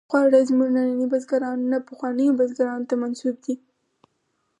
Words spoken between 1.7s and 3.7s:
نه، پخوانیو بزګرانو ته منسوب دي.